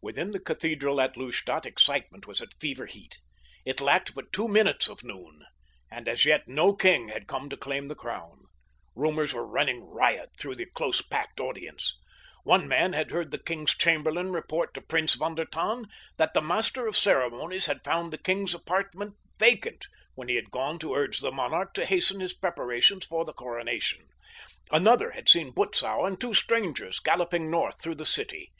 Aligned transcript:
Within 0.00 0.30
the 0.30 0.40
cathedral 0.40 1.02
at 1.02 1.18
Lustadt 1.18 1.66
excitement 1.66 2.26
was 2.26 2.40
at 2.40 2.58
fever 2.58 2.86
heat. 2.86 3.18
It 3.66 3.78
lacked 3.82 4.14
but 4.14 4.32
two 4.32 4.48
minutes 4.48 4.88
of 4.88 5.04
noon, 5.04 5.42
and 5.90 6.08
as 6.08 6.24
yet 6.24 6.48
no 6.48 6.72
king 6.74 7.08
had 7.08 7.26
come 7.28 7.50
to 7.50 7.58
claim 7.58 7.88
the 7.88 7.94
crown. 7.94 8.44
Rumors 8.94 9.34
were 9.34 9.46
running 9.46 9.84
riot 9.84 10.30
through 10.38 10.54
the 10.54 10.64
close 10.64 11.02
packed 11.02 11.40
audience. 11.40 11.94
One 12.42 12.68
man 12.68 12.94
had 12.94 13.10
heard 13.10 13.32
the 13.32 13.38
king's 13.42 13.76
chamberlain 13.76 14.32
report 14.32 14.72
to 14.72 14.80
Prince 14.80 15.12
von 15.12 15.34
der 15.34 15.44
Tann 15.44 15.88
that 16.16 16.32
the 16.32 16.40
master 16.40 16.86
of 16.86 16.96
ceremonies 16.96 17.66
had 17.66 17.84
found 17.84 18.14
the 18.14 18.18
king's 18.18 18.54
apartments 18.54 19.18
vacant 19.38 19.88
when 20.14 20.28
he 20.28 20.36
had 20.36 20.50
gone 20.50 20.78
to 20.78 20.94
urge 20.94 21.18
the 21.20 21.30
monarch 21.30 21.74
to 21.74 21.84
hasten 21.84 22.20
his 22.20 22.32
preparations 22.32 23.04
for 23.04 23.26
the 23.26 23.34
coronation. 23.34 24.08
Another 24.70 25.10
had 25.10 25.28
seen 25.28 25.50
Butzow 25.52 26.06
and 26.06 26.18
two 26.18 26.32
strangers 26.32 26.98
galloping 26.98 27.50
north 27.50 27.82
through 27.82 27.96
the 27.96 28.06
city. 28.06 28.50